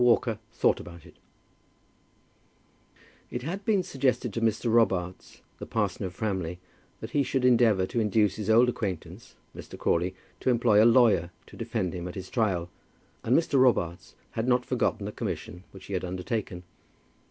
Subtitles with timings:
[0.03, 1.17] WALKER THOUGHT ABOUT IT.
[3.29, 4.73] It had been suggested to Mr.
[4.73, 6.57] Robarts, the parson of Framley,
[7.01, 9.77] that he should endeavour to induce his old acquaintance, Mr.
[9.77, 12.71] Crawley, to employ a lawyer to defend him at his trial,
[13.23, 13.59] and Mr.
[13.61, 16.63] Robarts had not forgotten the commission which he had undertaken.